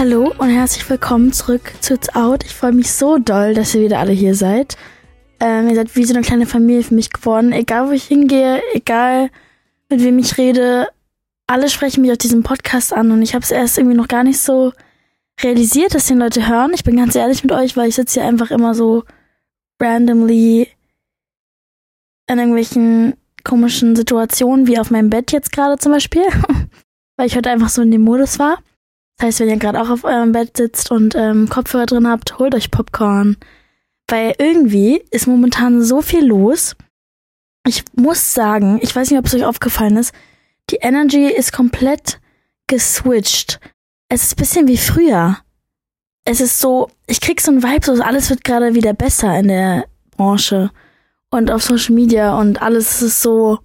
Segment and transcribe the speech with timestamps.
[0.00, 2.42] Hallo und herzlich willkommen zurück zu It's Out.
[2.42, 4.78] Ich freue mich so doll, dass ihr wieder alle hier seid.
[5.40, 7.52] Ähm, ihr seid wie so eine kleine Familie für mich geworden.
[7.52, 9.28] Egal, wo ich hingehe, egal,
[9.90, 10.88] mit wem ich rede,
[11.46, 14.24] alle sprechen mich auf diesem Podcast an und ich habe es erst irgendwie noch gar
[14.24, 14.72] nicht so
[15.42, 16.72] realisiert, dass den Leute hören.
[16.72, 19.04] Ich bin ganz ehrlich mit euch, weil ich sitze hier einfach immer so
[19.82, 20.66] randomly
[22.26, 26.24] in irgendwelchen komischen Situationen, wie auf meinem Bett jetzt gerade zum Beispiel,
[27.18, 28.62] weil ich heute einfach so in dem Modus war.
[29.20, 32.38] Das heißt, wenn ihr gerade auch auf eurem Bett sitzt und ähm, Kopfhörer drin habt,
[32.38, 33.36] holt euch Popcorn.
[34.08, 36.74] Weil irgendwie ist momentan so viel los.
[37.66, 40.14] Ich muss sagen, ich weiß nicht, ob es euch aufgefallen ist,
[40.70, 42.18] die Energy ist komplett
[42.66, 43.60] geswitcht.
[44.08, 45.36] Es ist bisschen wie früher.
[46.24, 49.48] Es ist so, ich krieg so einen Vibe, so alles wird gerade wieder besser in
[49.48, 49.84] der
[50.16, 50.70] Branche
[51.30, 53.58] und auf Social Media und alles ist so,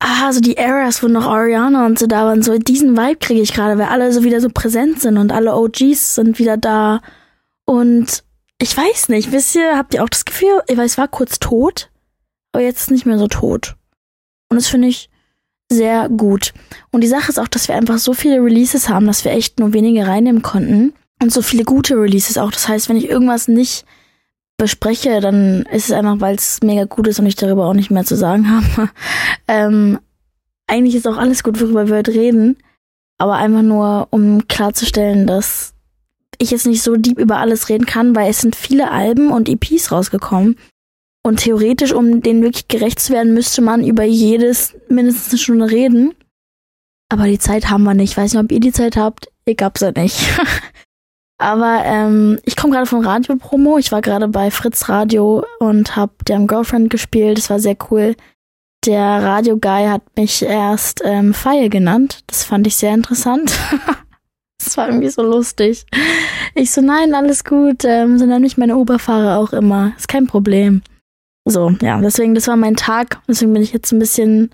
[0.00, 3.40] ah, so die Eras, wo noch Ariana und so da waren, so diesen Vibe kriege
[3.42, 7.00] ich gerade, weil alle so wieder so präsent sind und alle OGs sind wieder da.
[7.66, 8.24] Und
[8.58, 11.38] ich weiß nicht, wisst ihr, habt ihr auch das Gefühl, ich weiß, es war kurz
[11.38, 11.90] tot,
[12.52, 13.76] aber jetzt ist nicht mehr so tot.
[14.48, 15.10] Und das finde ich
[15.70, 16.52] sehr gut.
[16.90, 19.60] Und die Sache ist auch, dass wir einfach so viele Releases haben, dass wir echt
[19.60, 20.92] nur wenige reinnehmen konnten.
[21.22, 22.50] Und so viele gute Releases auch.
[22.50, 23.84] Das heißt, wenn ich irgendwas nicht
[24.60, 27.90] bespreche, dann ist es einfach, weil es mega gut ist und ich darüber auch nicht
[27.90, 28.90] mehr zu sagen habe.
[29.48, 29.98] ähm,
[30.68, 32.58] eigentlich ist auch alles gut, worüber wir heute reden.
[33.18, 35.74] Aber einfach nur, um klarzustellen, dass
[36.38, 39.48] ich jetzt nicht so deep über alles reden kann, weil es sind viele Alben und
[39.48, 40.56] EPs rausgekommen.
[41.22, 45.70] Und theoretisch, um denen wirklich gerecht zu werden, müsste man über jedes mindestens eine Stunde
[45.70, 46.14] reden.
[47.10, 48.12] Aber die Zeit haben wir nicht.
[48.12, 49.28] Ich weiß nicht, ob ihr die Zeit habt.
[49.44, 50.18] Ich hab's ja nicht.
[51.40, 53.78] Aber ähm, ich komme gerade von Radio-Promo.
[53.78, 57.38] Ich war gerade bei Fritz Radio und habe deren Girlfriend gespielt.
[57.38, 58.14] Das war sehr cool.
[58.84, 62.24] Der Radio-Guy hat mich erst ähm, Feier genannt.
[62.26, 63.58] Das fand ich sehr interessant.
[64.58, 65.86] das war irgendwie so lustig.
[66.54, 67.86] Ich so, nein, alles gut.
[67.86, 69.94] Ähm, so nenne ich meine Oberfahrer auch immer.
[69.96, 70.82] Ist kein Problem.
[71.46, 73.22] So, ja, deswegen, das war mein Tag.
[73.26, 74.50] Deswegen bin ich jetzt ein bisschen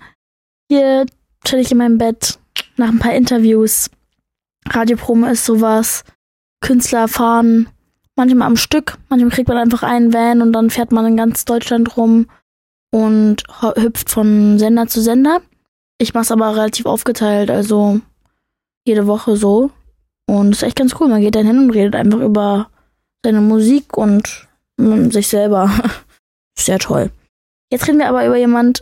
[0.71, 1.05] hier,
[1.43, 2.39] chill ich in meinem Bett,
[2.77, 3.89] nach ein paar Interviews.
[4.69, 6.05] Radio-Promo ist sowas.
[6.61, 7.69] Künstler fahren
[8.15, 11.45] manchmal am Stück, manchmal kriegt man einfach einen Van und dann fährt man in ganz
[11.45, 12.27] Deutschland rum
[12.91, 15.41] und hüpft von Sender zu Sender.
[15.99, 18.01] Ich mach's aber relativ aufgeteilt, also
[18.85, 19.71] jede Woche so.
[20.29, 21.07] Und ist echt ganz cool.
[21.07, 22.69] Man geht dann hin und redet einfach über
[23.23, 24.47] seine Musik und
[24.77, 25.71] sich selber.
[26.59, 27.11] Sehr toll.
[27.71, 28.81] Jetzt reden wir aber über jemand,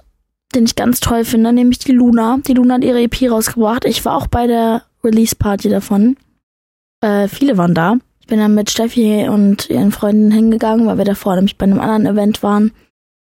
[0.53, 2.39] den ich ganz toll finde, nämlich die Luna.
[2.45, 3.85] Die Luna hat ihre EP rausgebracht.
[3.85, 6.17] Ich war auch bei der Release-Party davon.
[7.05, 7.97] Äh, viele waren da.
[8.19, 11.79] Ich bin dann mit Steffi und ihren Freunden hingegangen, weil wir davor nämlich bei einem
[11.79, 12.71] anderen Event waren.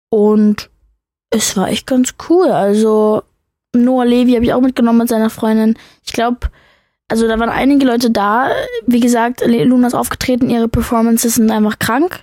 [0.08, 0.70] Und
[1.30, 2.52] es war echt ganz cool.
[2.52, 3.24] Also
[3.74, 5.76] Noah Levi habe ich auch mitgenommen mit seiner Freundin.
[6.04, 6.48] Ich glaube,
[7.08, 8.52] also da waren einige Leute da.
[8.86, 12.20] Wie gesagt, Luna ist aufgetreten, ihre Performances sind einfach krank.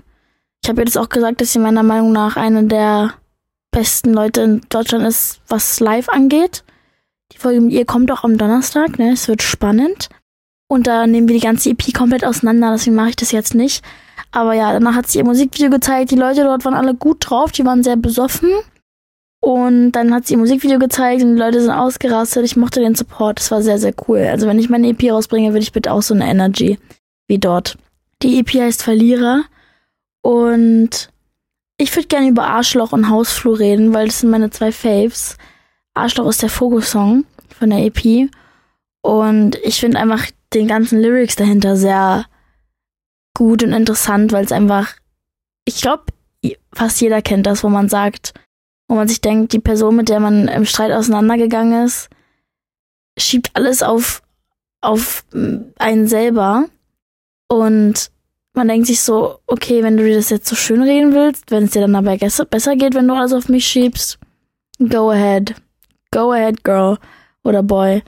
[0.63, 3.15] Ich habe jetzt auch gesagt, dass sie meiner Meinung nach eine der
[3.71, 6.63] besten Leute in Deutschland ist, was live angeht.
[7.33, 9.11] Die Folge mit ihr kommt auch am Donnerstag, ne?
[9.11, 10.07] Es wird spannend.
[10.67, 13.83] Und da nehmen wir die ganze EP komplett auseinander, deswegen mache ich das jetzt nicht.
[14.31, 16.11] Aber ja, danach hat sie ihr Musikvideo gezeigt.
[16.11, 18.49] Die Leute dort waren alle gut drauf, die waren sehr besoffen.
[19.39, 22.45] Und dann hat sie ihr Musikvideo gezeigt und die Leute sind ausgerastet.
[22.45, 24.19] Ich mochte den Support, das war sehr, sehr cool.
[24.19, 26.79] Also wenn ich meine EP rausbringe, würde ich bitte auch so eine Energy
[27.27, 27.77] wie dort.
[28.21, 29.43] Die EP heißt Verlierer.
[30.21, 31.09] Und
[31.77, 35.37] ich würde gerne über Arschloch und Hausflur reden, weil das sind meine zwei Faves.
[35.93, 38.29] Arschloch ist der Vogelsong von der EP.
[39.01, 42.25] Und ich finde einfach den ganzen Lyrics dahinter sehr
[43.35, 44.95] gut und interessant, weil es einfach,
[45.65, 46.05] ich glaube,
[46.73, 48.33] fast jeder kennt das, wo man sagt,
[48.87, 52.09] wo man sich denkt, die Person, mit der man im Streit auseinandergegangen ist,
[53.17, 54.21] schiebt alles auf,
[54.81, 55.25] auf
[55.77, 56.65] einen selber.
[57.47, 58.11] Und
[58.53, 61.63] man denkt sich so, okay, wenn du dir das jetzt so schön reden willst, wenn
[61.63, 64.19] es dir dann aber besser geht, wenn du alles auf mich schiebst,
[64.89, 65.55] go ahead.
[66.11, 66.99] Go ahead, girl
[67.43, 68.03] oder boy.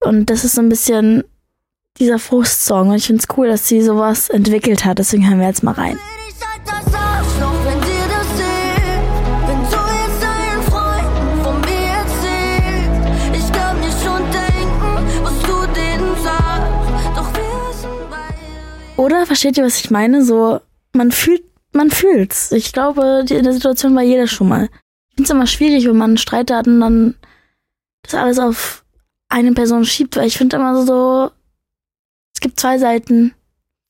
[0.00, 1.24] Und das ist so ein bisschen
[1.98, 2.90] dieser Frustsong.
[2.90, 4.98] Und ich finde es cool, dass sie sowas entwickelt hat.
[4.98, 5.98] Deswegen hören wir jetzt mal rein.
[18.96, 20.24] Oder versteht ihr, was ich meine?
[20.24, 20.60] So,
[20.92, 21.42] man fühlt,
[21.72, 22.50] man fühlt's.
[22.50, 24.64] Ich glaube, in der Situation war jeder schon mal.
[24.64, 27.14] Ich finde es immer schwierig, wenn man einen Streit hat und dann
[28.02, 28.84] das alles auf
[29.28, 31.30] eine Person schiebt, weil ich finde immer so,
[32.38, 33.34] es gibt zwei Seiten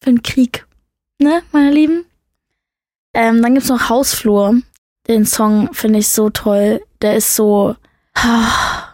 [0.02, 0.66] für einen Krieg.
[1.18, 2.06] Ne, meine Lieben?
[3.12, 4.62] Ähm, dann gibt's noch Hausflur.
[5.06, 6.82] Den Song finde ich so toll.
[7.02, 7.76] Der ist so,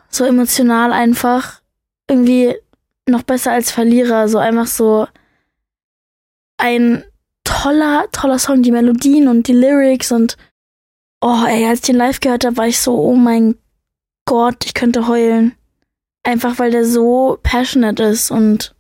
[0.09, 1.61] so emotional einfach.
[2.11, 2.57] Irgendwie
[3.09, 4.29] noch besser als Verlierer.
[4.29, 5.07] So einfach so,
[6.57, 7.05] ein
[7.45, 8.61] toller, toller Song.
[8.61, 10.37] Die Melodien und die Lyrics und
[11.21, 13.55] oh, ey, als ich den live gehört habe, war ich so, oh mein
[14.25, 15.55] Gott, ich könnte heulen.
[16.25, 18.74] Einfach weil der so passionate ist und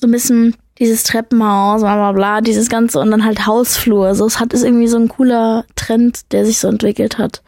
[0.00, 4.14] so ein bisschen dieses Treppenhaus, bla bla bla, dieses Ganze und dann halt Hausflur.
[4.14, 7.42] So, es hat ist irgendwie so ein cooler Trend, der sich so entwickelt hat.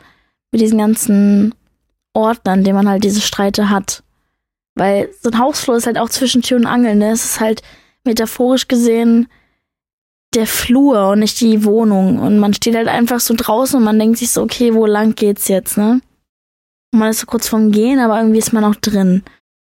[0.52, 1.54] Mit diesen ganzen
[2.12, 4.02] Orten, an denen man halt diese Streite hat.
[4.74, 7.12] Weil so ein Hausflur ist halt auch zwischen Tür und Angel, ne?
[7.12, 7.62] Es ist halt
[8.04, 9.28] metaphorisch gesehen
[10.34, 12.18] der Flur und nicht die Wohnung.
[12.18, 15.14] Und man steht halt einfach so draußen und man denkt sich so, okay, wo lang
[15.14, 16.00] geht's jetzt, ne?
[16.92, 19.22] Und man ist so kurz vorm Gehen, aber irgendwie ist man auch drin.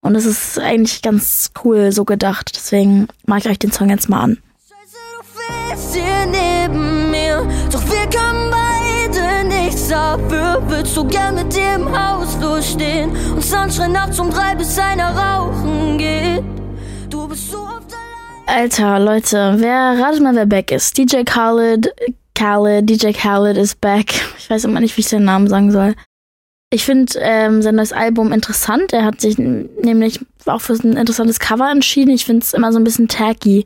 [0.04, 2.52] Und es ist eigentlich ganz cool so gedacht.
[2.54, 4.38] Deswegen mag ich euch den Song jetzt mal an.
[4.68, 10.62] Scheiße, du fährst hier neben mir, doch wir können beide nichts dafür.
[10.68, 15.08] Willst du gern mit dir im Haus durchstehen und Sunshine nachts um drei bis einer
[15.16, 16.44] rauchen geht?
[17.08, 17.90] Du bist so oft
[18.46, 18.60] allein.
[18.60, 20.98] Alter, Leute, wer, ratet mal, wer back ist.
[20.98, 21.90] DJ Khaled,
[22.34, 24.12] Khaled, DJ Khaled ist back.
[24.38, 25.94] Ich weiß immer nicht, wie ich den Namen sagen soll.
[26.74, 28.92] Ich finde ähm, sein neues Album interessant.
[28.92, 32.10] Er hat sich nämlich auch für ein interessantes Cover entschieden.
[32.10, 33.64] Ich finde es immer so ein bisschen tacky.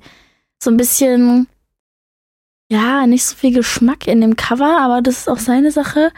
[0.63, 1.47] So ein bisschen,
[2.71, 6.13] ja, nicht so viel Geschmack in dem Cover, aber das ist auch seine Sache.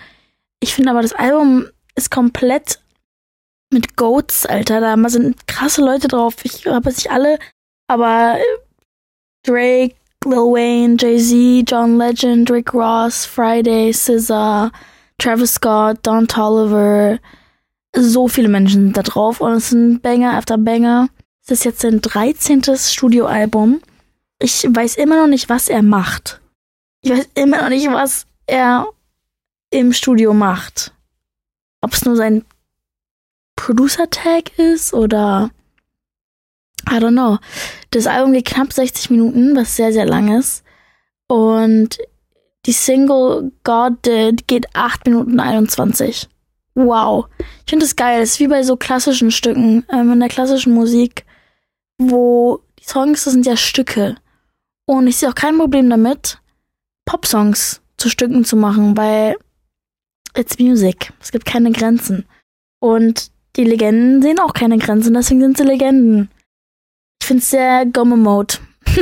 [0.58, 2.80] Ich finde aber, das Album ist komplett
[3.72, 4.80] mit Goats, Alter.
[4.80, 6.38] Da sind krasse Leute drauf.
[6.42, 7.38] Ich habe sich alle,
[7.86, 8.36] aber
[9.44, 9.94] Drake,
[10.24, 14.72] Lil Wayne, Jay-Z, John Legend, Rick Ross, Friday, SZA,
[15.20, 17.18] Travis Scott, Don Tolliver,
[17.94, 21.08] so viele Menschen sind da drauf und es sind Banger after Banger.
[21.42, 22.62] Es ist jetzt sein 13.
[22.76, 23.82] Studioalbum.
[24.38, 26.40] Ich weiß immer noch nicht, was er macht.
[27.02, 28.86] Ich weiß immer noch nicht, was er
[29.70, 30.94] im Studio macht.
[31.82, 32.44] Ob es nur sein
[33.56, 35.50] Producer-Tag ist oder
[36.88, 37.38] I don't know.
[37.90, 40.64] Das Album geht knapp 60 Minuten, was sehr, sehr lang ist.
[41.26, 41.98] Und
[42.66, 46.28] die Single God Did geht 8 Minuten 21.
[46.74, 47.26] Wow.
[47.64, 48.20] Ich finde das geil.
[48.20, 51.24] Das ist wie bei so klassischen Stücken, ähm, in der klassischen Musik,
[51.98, 54.16] wo die Songs, das sind ja Stücke.
[54.86, 56.38] Und ich sehe auch kein Problem damit,
[57.04, 59.36] Popsongs zu Stücken zu machen, weil
[60.36, 61.12] it's music.
[61.20, 62.26] Es gibt keine Grenzen.
[62.80, 66.30] Und die Legenden sehen auch keine Grenzen, deswegen sind sie Legenden.
[67.20, 68.54] Ich finde es sehr Gomme-Mode.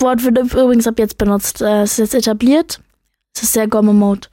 [0.00, 1.60] Wort wird übrigens ab jetzt benutzt.
[1.60, 2.80] Äh, es ist jetzt etabliert.
[3.34, 4.28] Es ist sehr Gomme-Mode.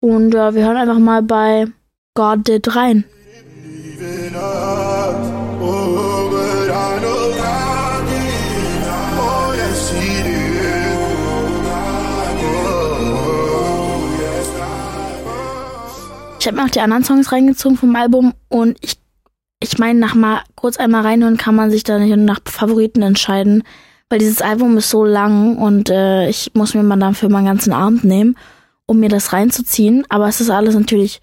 [0.00, 1.66] Und ja, wir hören einfach mal bei
[2.14, 3.04] God Did rein.
[16.38, 18.98] Ich habe mir auch die anderen Songs reingezogen vom Album und ich,
[19.62, 23.62] ich meine, nach mal kurz einmal reinhören kann man sich da nicht nach Favoriten entscheiden
[24.12, 27.46] weil dieses Album ist so lang und äh, ich muss mir mal dafür mal einen
[27.46, 28.36] ganzen Abend nehmen,
[28.84, 30.04] um mir das reinzuziehen.
[30.10, 31.22] Aber es ist alles natürlich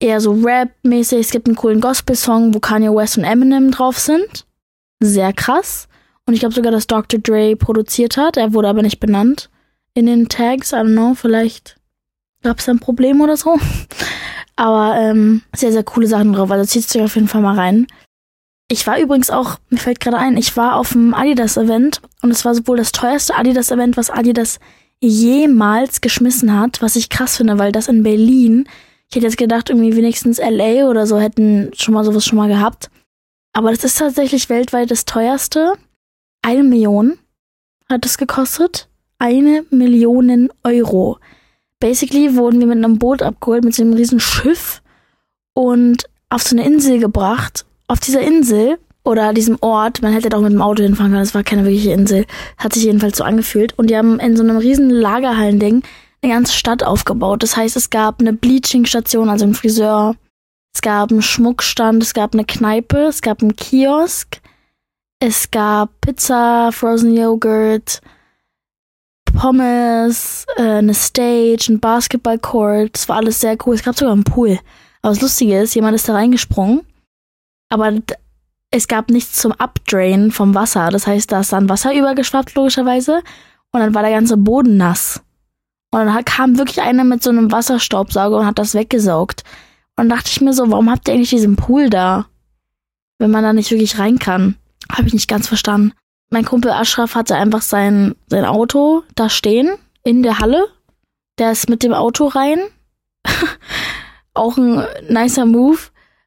[0.00, 1.20] eher so Rap-mäßig.
[1.20, 4.44] Es gibt einen coolen Gospel-Song, wo Kanye West und Eminem drauf sind.
[4.98, 5.86] Sehr krass.
[6.26, 7.20] Und ich glaube sogar, dass Dr.
[7.20, 8.36] Dre produziert hat.
[8.36, 9.48] Er wurde aber nicht benannt
[9.94, 10.72] in den Tags.
[10.72, 11.76] I don't know, vielleicht
[12.42, 13.56] gab es ein Problem oder so.
[14.56, 16.50] Aber ähm, sehr, sehr coole Sachen drauf.
[16.50, 17.86] Also zieht sich auf jeden Fall mal rein.
[18.68, 22.44] Ich war übrigens auch, mir fällt gerade ein, ich war auf dem Adidas-Event und es
[22.44, 24.58] war sowohl das teuerste Adidas-Event, was Adidas
[25.00, 28.68] jemals geschmissen hat, was ich krass finde, weil das in Berlin,
[29.08, 32.48] ich hätte jetzt gedacht, irgendwie wenigstens LA oder so hätten schon mal sowas schon mal
[32.48, 32.90] gehabt.
[33.52, 35.74] Aber das ist tatsächlich weltweit das teuerste.
[36.42, 37.18] Eine Million
[37.88, 38.88] hat es gekostet.
[39.18, 41.18] Eine Million Euro.
[41.78, 44.82] Basically wurden wir mit einem Boot abgeholt, mit so einem riesen Schiff
[45.54, 50.36] und auf so eine Insel gebracht auf dieser Insel oder diesem Ort, man hätte da
[50.36, 52.26] auch mit dem Auto hinfahren können, es war keine wirkliche Insel,
[52.58, 53.78] hat sich jedenfalls so angefühlt.
[53.78, 55.82] Und die haben in so einem riesen Lagerhallending
[56.22, 57.42] eine ganze Stadt aufgebaut.
[57.42, 60.16] Das heißt, es gab eine Bleaching-Station, also ein Friseur,
[60.74, 64.40] es gab einen Schmuckstand, es gab eine Kneipe, es gab einen Kiosk,
[65.20, 68.00] es gab Pizza, Frozen Yogurt,
[69.38, 72.96] Pommes, äh, eine Stage, ein Basketballcourt.
[72.96, 73.74] Es war alles sehr cool.
[73.74, 74.58] Es gab sogar einen Pool.
[75.02, 76.82] Aber das Lustige ist, jemand ist da reingesprungen
[77.68, 77.92] aber
[78.70, 80.90] es gab nichts zum Updrain vom Wasser.
[80.90, 83.22] Das heißt, da ist dann Wasser übergeschwappt, logischerweise.
[83.72, 85.22] Und dann war der ganze Boden nass.
[85.90, 89.44] Und dann kam wirklich einer mit so einem Wasserstaubsauger und hat das weggesaugt.
[89.96, 92.26] Und dann dachte ich mir so, warum habt ihr eigentlich diesen Pool da?
[93.18, 94.56] Wenn man da nicht wirklich rein kann.
[94.92, 95.92] Habe ich nicht ganz verstanden.
[96.30, 100.66] Mein Kumpel Ashraf hatte einfach sein, sein Auto da stehen, in der Halle.
[101.38, 102.58] Der ist mit dem Auto rein.
[104.34, 105.78] Auch ein nicer Move.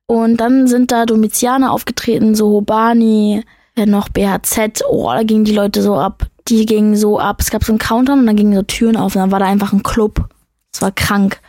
[0.10, 3.44] Und dann sind da Domizianer aufgetreten, so Hobani,
[3.86, 6.26] noch BHZ, oh, da gingen die Leute so ab.
[6.48, 7.38] Die gingen so ab.
[7.42, 9.46] Es gab so einen Countdown und dann gingen so Türen auf und dann war da
[9.46, 10.28] einfach ein Club.
[10.74, 11.40] Es war krank.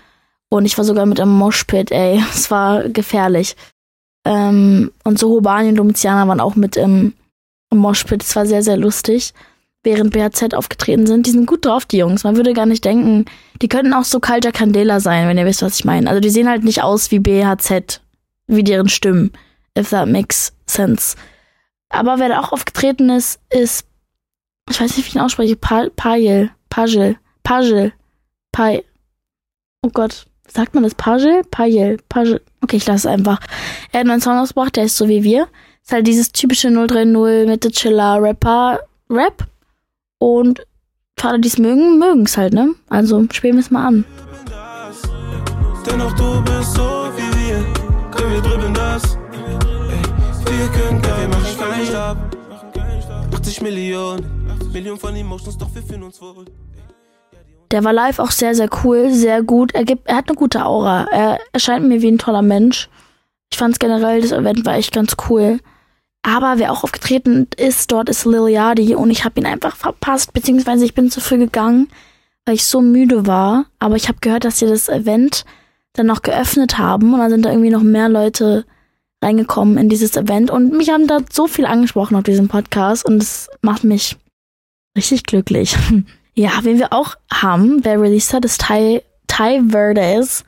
[0.50, 2.22] Und ich war sogar mit einem Moshpit, ey.
[2.34, 3.56] Es war gefährlich.
[4.26, 7.14] Ähm, und so Hobani und Domitianer waren auch mit im,
[7.70, 8.22] im Moshpit.
[8.22, 9.32] Es war sehr, sehr lustig.
[9.82, 11.24] Während BHZ aufgetreten sind.
[11.24, 12.24] Die sind gut drauf, die Jungs.
[12.24, 13.24] Man würde gar nicht denken,
[13.62, 16.10] die könnten auch so kalter Candela sein, wenn ihr wisst, was ich meine.
[16.10, 18.02] Also die sehen halt nicht aus wie BHZ,
[18.50, 19.32] wie deren Stimmen.
[19.78, 21.16] If that makes sense.
[21.88, 23.86] Aber wer da auch aufgetreten ist, ist,
[24.68, 27.92] ich weiß nicht, wie ich ihn ausspreche, Pajel, Pajel, Pajel,
[28.52, 28.84] Pajel.
[29.82, 31.42] Oh Gott, sagt man das Pajel?
[31.50, 32.40] Pajel, Pajel.
[32.62, 33.40] Okay, ich lasse es einfach.
[33.92, 35.48] Er hat einen Song ausgebracht, der ist so wie wir.
[35.82, 39.46] Ist halt dieses typische 030 Mitte Chiller Rapper Rap.
[40.18, 40.64] Und
[41.18, 42.74] Vater, die es mögen, mögen es halt, ne?
[42.88, 44.04] Also spielen wir es mal an.
[45.86, 47.79] Dennoch du bist so wie wir,
[48.30, 49.16] wir drüben das.
[50.46, 52.36] Wir können geil, wir machen keinen Stab.
[53.34, 56.44] 80 Millionen, Millionen von Emotions, doch wir fühlen uns wohl.
[57.70, 59.74] Der war live auch sehr, sehr cool, sehr gut.
[59.74, 61.06] Er, gibt, er hat eine gute Aura.
[61.12, 62.88] Er erscheint mir wie ein toller Mensch.
[63.52, 65.60] Ich fand generell, das Event war echt ganz cool.
[66.22, 70.84] Aber wer auch aufgetreten ist, dort ist Liliadi und ich habe ihn einfach verpasst, beziehungsweise
[70.84, 71.88] ich bin zu früh gegangen,
[72.44, 73.66] weil ich so müde war.
[73.78, 75.44] Aber ich habe gehört, dass sie das Event
[75.92, 78.64] dann noch geöffnet haben und dann sind da irgendwie noch mehr Leute
[79.22, 83.22] reingekommen in dieses Event und mich haben da so viel angesprochen auf diesem Podcast und
[83.22, 84.16] es macht mich
[84.96, 85.76] richtig glücklich.
[86.36, 90.44] Ja, wen wir auch haben, wer released hat, ist Ty, Ty Verdes.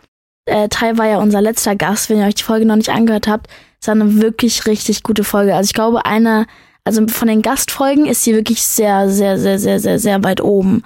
[0.46, 2.08] Äh, Ty war ja unser letzter Gast.
[2.08, 3.48] Wenn ihr euch die Folge noch nicht angehört habt,
[3.80, 5.54] ist eine wirklich richtig gute Folge.
[5.54, 6.46] Also ich glaube, einer,
[6.84, 10.84] also von den Gastfolgen ist sie wirklich sehr, sehr, sehr, sehr, sehr, sehr weit oben.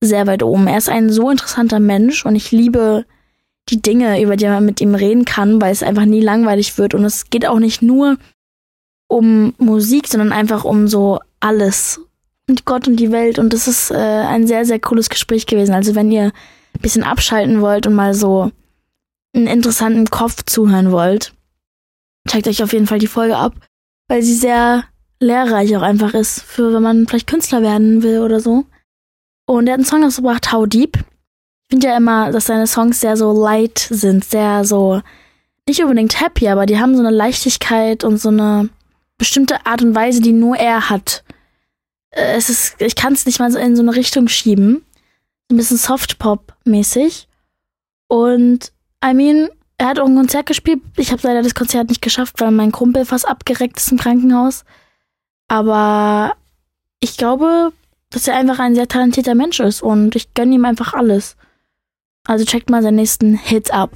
[0.00, 0.66] Sehr weit oben.
[0.66, 3.06] Er ist ein so interessanter Mensch und ich liebe
[3.70, 6.94] die Dinge, über die man mit ihm reden kann, weil es einfach nie langweilig wird.
[6.94, 8.18] Und es geht auch nicht nur
[9.08, 12.00] um Musik, sondern einfach um so alles
[12.48, 13.38] und Gott und die Welt.
[13.38, 15.74] Und das ist äh, ein sehr, sehr cooles Gespräch gewesen.
[15.74, 18.50] Also wenn ihr ein bisschen abschalten wollt und mal so
[19.34, 21.34] einen interessanten Kopf zuhören wollt,
[22.28, 23.54] checkt euch auf jeden Fall die Folge ab,
[24.08, 24.84] weil sie sehr
[25.20, 28.64] lehrreich auch einfach ist, für wenn man vielleicht Künstler werden will oder so.
[29.46, 30.98] Und er hat einen Song ausgebracht, How Deep.
[31.68, 35.00] Ich finde ja immer, dass seine Songs sehr so light sind, sehr so,
[35.66, 38.68] nicht unbedingt happy, aber die haben so eine Leichtigkeit und so eine
[39.18, 41.24] bestimmte Art und Weise, die nur er hat.
[42.10, 44.84] Äh, es ist, ich kann es nicht mal so in so eine Richtung schieben.
[45.50, 47.26] Ein bisschen Softpop-mäßig.
[48.08, 48.72] Und,
[49.04, 50.80] I mean, er hat auch ein Konzert gespielt.
[50.96, 54.64] Ich habe leider das Konzert nicht geschafft, weil mein Kumpel fast abgereckt ist im Krankenhaus.
[55.48, 56.36] Aber
[57.00, 57.72] ich glaube,
[58.10, 61.36] dass er einfach ein sehr talentierter Mensch ist und ich gönne ihm einfach alles.
[62.26, 63.90] Also checkt mal seinen nächsten Hit ab.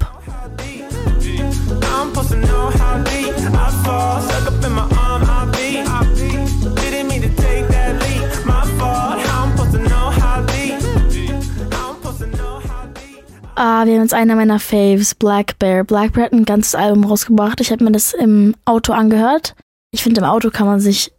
[13.61, 15.83] Ah, wir haben jetzt einer meiner Faves, Black Bear.
[15.83, 17.61] Black Bear hat ein ganzes Album rausgebracht.
[17.61, 19.57] Ich habe mir das im Auto angehört.
[19.91, 21.13] Ich finde, im Auto kann man sich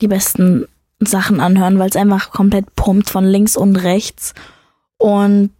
[0.00, 0.66] die besten
[0.98, 4.34] Sachen anhören, weil es einfach komplett pumpt von links und rechts.
[4.96, 5.52] Und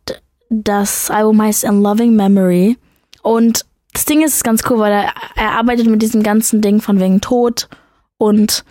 [0.51, 2.77] das Album heißt In Loving Memory.
[3.23, 7.01] Und das Ding ist ganz cool, weil er, er arbeitet mit diesem ganzen Ding von
[7.01, 7.69] wegen Tod
[8.19, 8.65] und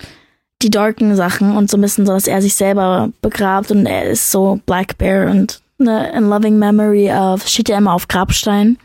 [0.62, 4.06] die darken Sachen und so ein bisschen so, dass er sich selber begrabt und er
[4.06, 8.78] ist so Black Bear und ne, in loving memory of, steht ja immer auf Grabstein.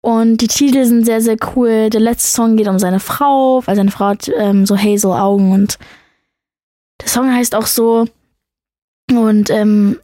[0.00, 1.88] Und die Titel sind sehr, sehr cool.
[1.88, 5.52] Der letzte Song geht um seine Frau, weil seine Frau hat ähm, so hazel Augen
[5.52, 5.78] und
[7.00, 8.06] der Song heißt auch so.
[9.10, 9.98] Und ähm,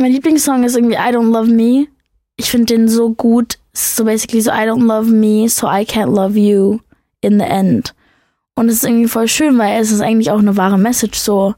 [0.00, 1.86] mein Lieblingssong ist irgendwie I Don't Love Me.
[2.36, 3.58] Ich finde den so gut.
[3.72, 6.80] So basically so I don't love me, so I can't love you
[7.20, 7.94] in the end.
[8.54, 11.54] Und es ist irgendwie voll schön, weil es ist eigentlich auch eine wahre Message so.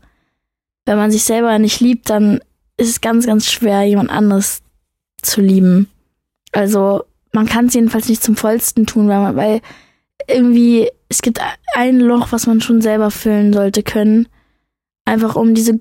[0.84, 2.40] Wenn man sich selber nicht liebt, dann
[2.76, 4.62] ist es ganz, ganz schwer, jemand anderes
[5.22, 5.88] zu lieben.
[6.52, 9.60] Also man kann es jedenfalls nicht zum vollsten tun, weil, man, weil
[10.26, 11.40] irgendwie es gibt
[11.74, 14.28] ein Loch, was man schon selber füllen sollte können.
[15.04, 15.78] Einfach um diese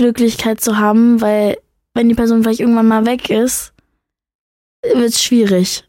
[0.00, 1.58] Grundglücklichkeit zu haben, weil
[1.92, 3.74] wenn die Person vielleicht irgendwann mal weg ist,
[4.82, 5.84] wird es schwierig.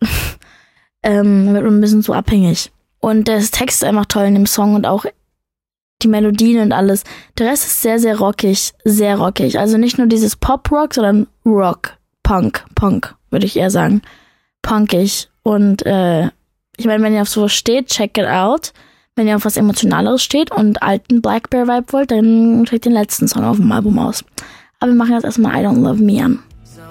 [1.03, 2.71] ähm, wird man ein bisschen zu abhängig.
[2.99, 5.05] Und der Text ist einfach toll in dem Song und auch
[6.01, 7.05] die Melodien und alles.
[7.37, 9.57] Der Rest ist sehr, sehr rockig, sehr rockig.
[9.57, 14.01] Also nicht nur dieses Pop-Rock, sondern Rock, Punk, Punk, würde ich eher sagen.
[14.61, 15.29] Punkig.
[15.43, 16.25] Und äh,
[16.75, 18.73] ich meine, wenn ihr auf sowas steht, check it out.
[19.21, 22.93] Wenn ihr auf was Emotionaleres steht und alten Black Bear Vibe wollt, dann checkt den
[22.93, 24.25] letzten Song auf dem Album aus.
[24.79, 26.39] Aber wir machen jetzt erstmal I Don't Love Me an.
[26.63, 26.81] So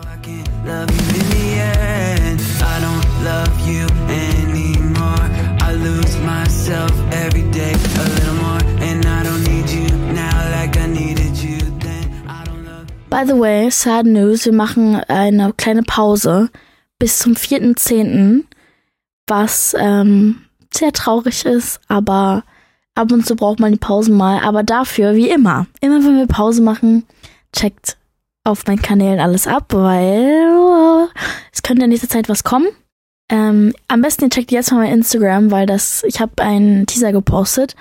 [13.11, 16.49] By the way, sad news, wir machen eine kleine Pause
[17.01, 18.45] bis zum 4.10.,
[19.27, 20.43] was ähm,
[20.75, 22.45] sehr traurig ist, aber
[22.95, 24.41] ab und zu braucht man die Pausen mal.
[24.41, 27.05] Aber dafür, wie immer, immer wenn wir Pause machen,
[27.55, 27.97] checkt
[28.45, 31.09] auf meinen Kanälen alles ab, weil
[31.53, 32.69] es könnte in nächster Zeit was kommen.
[33.31, 37.13] Ähm, am besten ihr checkt jetzt mal mein Instagram, weil das, ich habe einen Teaser
[37.13, 37.77] gepostet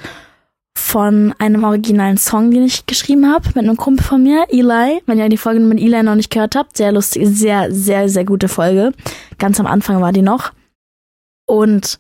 [0.77, 5.01] von einem originalen Song, den ich geschrieben habe mit einem Kumpel von mir, Eli.
[5.05, 8.25] Wenn ihr die Folge mit Eli noch nicht gehört habt, sehr lustig, sehr, sehr, sehr
[8.25, 8.93] gute Folge.
[9.37, 10.51] Ganz am Anfang war die noch.
[11.45, 11.99] Und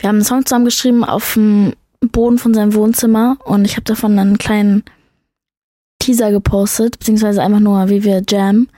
[0.00, 3.84] wir haben einen Song zusammen geschrieben auf dem Boden von seinem Wohnzimmer und ich habe
[3.84, 4.84] davon einen kleinen
[5.98, 8.68] Teaser gepostet, beziehungsweise einfach nur, wie wir jam.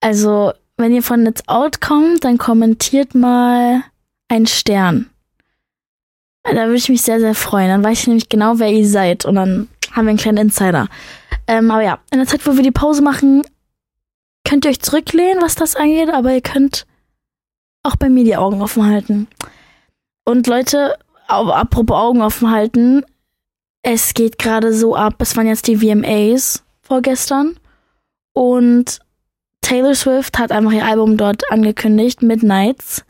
[0.00, 3.82] Also, wenn ihr von It's Out kommt, dann kommentiert mal
[4.28, 5.08] einen Stern.
[6.44, 7.68] Da würde ich mich sehr, sehr freuen.
[7.68, 9.24] Dann weiß ich nämlich genau, wer ihr seid.
[9.24, 10.88] Und dann haben wir einen kleinen Insider.
[11.46, 13.42] Ähm, aber ja, in der Zeit, wo wir die Pause machen,
[14.44, 16.86] könnt ihr euch zurücklehnen, was das angeht, aber ihr könnt
[17.84, 19.28] auch bei mir die Augen offen halten.
[20.24, 23.04] Und Leute, apropos Augen offen halten,
[23.82, 25.14] es geht gerade so ab.
[25.18, 27.56] Es waren jetzt die VMAs vorgestern.
[28.32, 29.00] Und
[29.60, 33.04] Taylor Swift hat einfach ihr Album dort angekündigt, Midnights.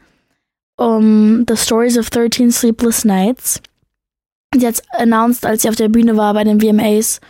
[0.77, 3.61] Um, The Stories of 13 Sleepless Nights.
[4.57, 7.21] Sie hat announced, als sie auf der Bühne war bei den VMAs,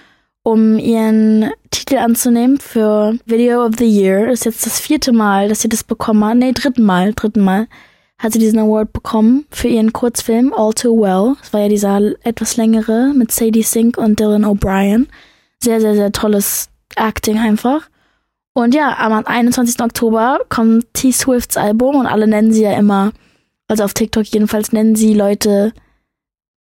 [0.43, 4.27] um ihren Titel anzunehmen für Video of the Year.
[4.27, 6.37] Das ist jetzt das vierte Mal, dass sie das bekommen hat.
[6.37, 7.67] Nee, dritten Mal, dritten Mal
[8.23, 11.35] hat sie diesen Award bekommen für ihren Kurzfilm All Too Well.
[11.41, 15.09] Das war ja dieser etwas längere mit Sadie Sink und Dylan O'Brien.
[15.63, 17.89] Sehr, sehr, sehr tolles Acting einfach.
[18.55, 19.81] Und ja, am 21.
[19.81, 21.11] Oktober kommt T.
[21.11, 23.13] Swifts Album und alle nennen sie ja immer,
[23.67, 25.73] also auf TikTok jedenfalls nennen sie Leute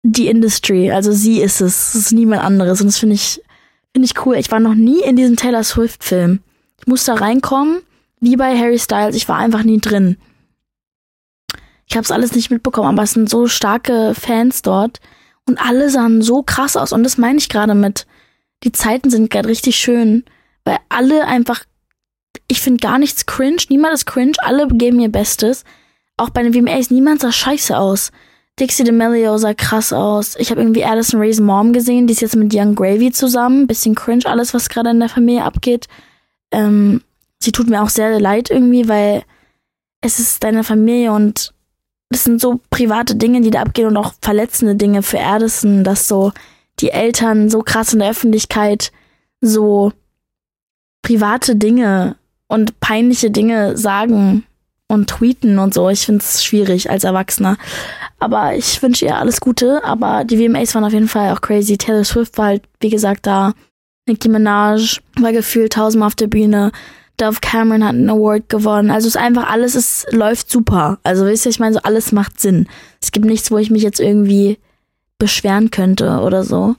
[0.03, 0.91] die Industry.
[0.91, 1.93] Also sie ist es.
[1.93, 2.79] Es ist niemand anderes.
[2.79, 3.41] Und das finde ich,
[3.93, 4.37] finde ich cool.
[4.37, 6.39] Ich war noch nie in diesem Taylor Swift Film.
[6.79, 7.81] Ich musste da reinkommen,
[8.21, 9.15] wie bei Harry Styles.
[9.15, 10.15] Ich war einfach nie drin.
[11.89, 14.99] Ich habe es alles nicht mitbekommen, aber es sind so starke Fans dort
[15.47, 18.05] und alle sahen so krass aus und das meine ich gerade mit.
[18.63, 20.23] Die Zeiten sind gerade richtig schön,
[20.65, 21.63] weil alle einfach
[22.47, 25.63] ich finde gar nichts cringe, niemand ist cringe, alle geben ihr Bestes.
[26.17, 28.11] Auch bei den VMAs, niemand sah scheiße aus.
[28.59, 30.35] Dixie D'Amelio sah krass aus.
[30.37, 33.67] Ich habe irgendwie Addison Ray's Mom gesehen, die ist jetzt mit Young Gravy zusammen.
[33.67, 35.87] Bisschen cringe alles, was gerade in der Familie abgeht.
[36.51, 37.01] Ähm,
[37.39, 39.23] sie tut mir auch sehr leid irgendwie, weil
[40.01, 41.53] es ist deine Familie und
[42.09, 46.07] das sind so private Dinge, die da abgehen und auch verletzende Dinge für Addison, dass
[46.07, 46.31] so
[46.79, 48.91] die Eltern so krass in der Öffentlichkeit
[49.41, 49.93] so
[51.01, 52.15] private Dinge
[52.47, 54.43] und peinliche Dinge sagen
[54.87, 55.89] und tweeten und so.
[55.89, 57.57] Ich finde es schwierig als Erwachsener.
[58.17, 59.83] Aber ich wünsche ihr alles Gute.
[59.83, 61.77] Aber die VMAs waren auf jeden Fall auch crazy.
[61.77, 63.53] Taylor Swift war halt, wie gesagt, da.
[64.07, 66.71] Nicki Minaj war gefühlt tausendmal auf der Bühne.
[67.21, 68.91] Dove Cameron hat einen Award gewonnen.
[68.91, 70.99] Also es ist einfach alles, es läuft super.
[71.03, 72.67] Also wisst ihr, ich meine, so alles macht Sinn.
[73.01, 74.57] Es gibt nichts, wo ich mich jetzt irgendwie
[75.17, 76.75] beschweren könnte oder so.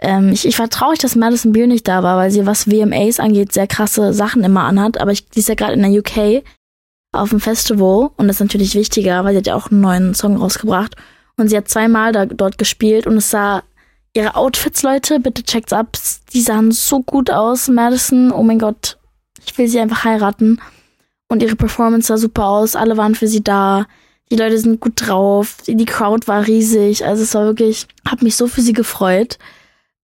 [0.00, 3.18] Ähm, ich, ich war traurig, dass Madison Beer nicht da war, weil sie, was VMAs
[3.20, 5.00] angeht, sehr krasse Sachen immer anhat.
[5.00, 6.44] Aber ich, sie ist ja gerade in der UK
[7.12, 10.14] auf dem Festival und das ist natürlich wichtiger, weil sie hat ja auch einen neuen
[10.14, 10.94] Song rausgebracht.
[11.36, 13.62] Und sie hat zweimal da, dort gespielt und es sah
[14.14, 15.96] ihre Outfits, Leute, bitte checkt's ab.
[16.32, 17.68] Die sahen so gut aus.
[17.68, 18.97] Madison, oh mein Gott,
[19.44, 20.60] ich will sie einfach heiraten.
[21.28, 22.76] Und ihre Performance sah super aus.
[22.76, 23.86] Alle waren für sie da.
[24.30, 25.58] Die Leute sind gut drauf.
[25.66, 27.04] Die Crowd war riesig.
[27.04, 29.38] Also es war wirklich, hab mich so für sie gefreut.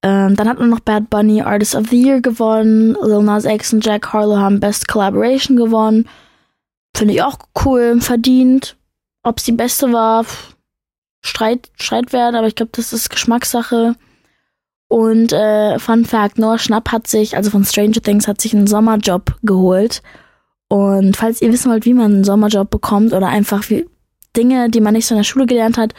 [0.03, 2.97] Ähm, dann hat man noch Bad Bunny Artist of the Year gewonnen.
[3.03, 6.09] Lil Nas X und Jack Harlow haben Best Collaboration gewonnen.
[6.95, 8.77] Finde ich auch cool, verdient.
[9.23, 10.27] Ob es die beste war,
[11.23, 13.95] Streit, Streit werden, aber ich glaube, das ist Geschmackssache.
[14.95, 18.69] Und äh, Fun Fact, Noah Schnapp hat sich, also von Stranger Things, hat sich einen
[18.69, 20.05] Sommerjob geholt.
[20.69, 23.89] Und falls ihr wissen wollt, wie man einen Sommerjob bekommt oder einfach wie
[24.37, 25.95] Dinge, die man nicht so in der Schule gelernt hat,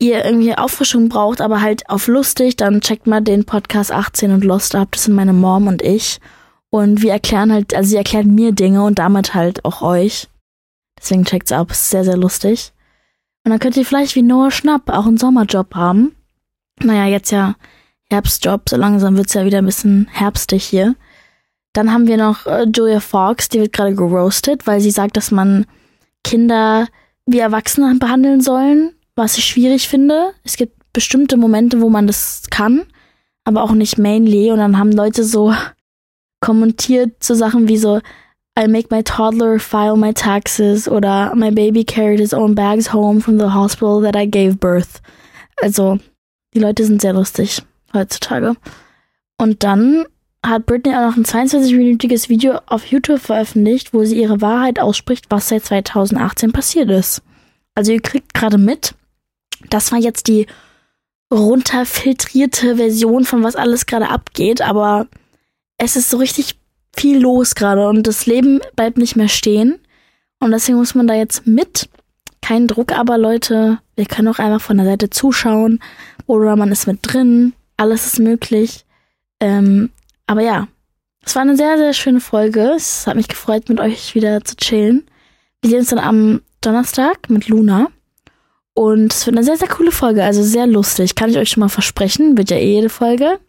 [0.00, 4.42] ihr irgendwie Auffrischung braucht, aber halt auf lustig, dann checkt mal den Podcast 18 und
[4.42, 4.88] Lost ab.
[4.90, 6.18] Das sind meine Mom und ich.
[6.70, 10.26] Und wir erklären halt, also sie erklärt mir Dinge und damit halt auch euch.
[10.98, 12.72] Deswegen checkt's ab, ist sehr, sehr lustig.
[13.44, 16.16] Und dann könnt ihr vielleicht wie Noah Schnapp auch einen Sommerjob haben.
[16.82, 17.54] Naja, jetzt ja
[18.10, 20.94] Herbstjob, so langsam wird's ja wieder ein bisschen herbstig hier.
[21.72, 25.30] Dann haben wir noch äh, Julia Fox, die wird gerade geroastet, weil sie sagt, dass
[25.30, 25.66] man
[26.24, 26.88] Kinder
[27.26, 30.32] wie Erwachsene behandeln sollen was ich schwierig finde.
[30.44, 32.84] Es gibt bestimmte Momente, wo man das kann,
[33.44, 34.50] aber auch nicht mainly.
[34.50, 35.52] Und dann haben Leute so
[36.40, 38.00] kommentiert zu so Sachen wie so,
[38.58, 43.20] I make my toddler file my taxes oder my baby carried his own bags home
[43.20, 45.02] from the hospital that I gave birth.
[45.60, 45.98] Also,
[46.54, 48.54] Die Leute sind sehr lustig heutzutage.
[49.38, 50.06] Und dann
[50.44, 55.26] hat Britney auch noch ein 22-minütiges Video auf YouTube veröffentlicht, wo sie ihre Wahrheit ausspricht,
[55.30, 57.22] was seit 2018 passiert ist.
[57.74, 58.94] Also ihr kriegt gerade mit,
[59.70, 60.46] das war jetzt die
[61.32, 65.06] runterfiltrierte Version von was alles gerade abgeht, aber
[65.76, 66.56] es ist so richtig
[66.96, 69.78] viel los gerade und das Leben bleibt nicht mehr stehen.
[70.40, 71.88] Und deswegen muss man da jetzt mit.
[72.40, 75.80] Kein Druck, aber Leute, wir können auch einfach von der Seite zuschauen
[76.26, 77.52] oder man ist mit drin.
[77.78, 78.84] Alles ist möglich.
[79.40, 79.90] Ähm,
[80.26, 80.68] aber ja,
[81.24, 82.72] es war eine sehr, sehr schöne Folge.
[82.76, 85.06] Es hat mich gefreut, mit euch wieder zu chillen.
[85.62, 87.88] Wir sehen uns dann am Donnerstag mit Luna.
[88.74, 91.14] Und es wird eine sehr, sehr coole Folge, also sehr lustig.
[91.14, 92.36] Kann ich euch schon mal versprechen.
[92.36, 93.40] Wird ja eh jede Folge.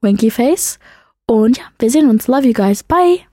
[0.00, 0.78] Winky Face.
[1.26, 2.26] Und ja, wir sehen uns.
[2.26, 2.82] Love you guys.
[2.82, 3.31] Bye.